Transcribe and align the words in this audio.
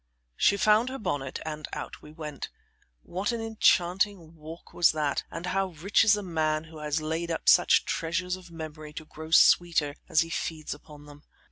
She 0.35 0.57
found 0.57 0.89
her 0.89 0.97
bonnet, 0.97 1.39
and 1.45 1.67
out 1.73 2.01
we 2.01 2.11
went. 2.11 2.49
What 3.03 3.31
an 3.31 3.39
enchanting 3.39 4.33
walk 4.35 4.73
was 4.73 4.93
that, 4.93 5.25
and 5.29 5.45
how 5.45 5.67
rich 5.67 6.03
is 6.03 6.17
a 6.17 6.23
man 6.23 6.63
who 6.63 6.79
has 6.79 7.01
laid 7.01 7.29
up 7.29 7.47
such 7.47 7.85
treasures 7.85 8.35
of 8.35 8.49
memory 8.49 8.93
to 8.93 9.05
grow 9.05 9.27
the 9.27 9.33
sweeter 9.33 9.93
as 10.09 10.21
he 10.21 10.31
feeds 10.31 10.73
upon 10.73 11.05
them. 11.05 11.21